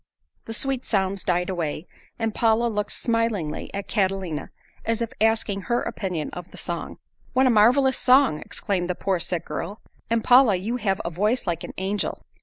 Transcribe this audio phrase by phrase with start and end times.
[0.45, 1.85] The sweet sounds died away,
[2.17, 4.49] and Paula looked smilingly at Catalina
[4.83, 6.97] as if asking her opinion of the song.
[7.33, 9.79] "What a marvelous song!" exclaimed the poor sick girl.
[10.09, 12.25] "And, Paula, you have a voice like an angel!"